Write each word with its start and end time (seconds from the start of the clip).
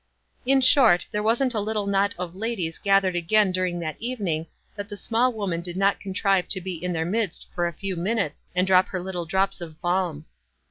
In 0.47 0.61
short, 0.61 1.05
there 1.11 1.21
wasn't 1.21 1.53
a 1.53 1.59
little 1.59 1.85
knot 1.85 2.15
of 2.17 2.33
ladies 2.35 2.79
gathered 2.79 3.15
again 3.15 3.51
during 3.51 3.79
that 3.81 4.01
evening 4.01 4.47
that 4.75 4.89
the 4.89 4.97
small 4.97 5.31
woman 5.31 5.61
did 5.61 5.77
not 5.77 5.99
contrive 5.99 6.49
to 6.49 6.59
be 6.59 6.73
in 6.83 6.91
their 6.91 7.05
midst 7.05 7.45
for 7.53 7.67
a 7.67 7.73
few 7.73 7.95
minutes 7.95 8.45
and 8.55 8.65
drop 8.65 8.87
her 8.87 8.99
little 8.99 9.27
drops 9.27 9.61
of 9.61 9.79
balm. 9.79 10.25